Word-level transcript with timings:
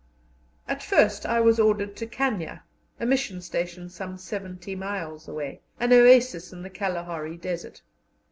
At 0.67 0.81
first 0.81 1.27
I 1.27 1.41
was 1.41 1.59
ordered 1.59 1.95
to 1.97 2.07
Kanya, 2.07 2.63
a 2.99 3.05
mission 3.05 3.39
station 3.39 3.87
some 3.87 4.17
seventy 4.17 4.75
miles 4.75 5.27
away, 5.27 5.61
an 5.79 5.93
oasis 5.93 6.51
in 6.51 6.63
the 6.63 6.71
Kalahari 6.71 7.37
Desert. 7.37 7.83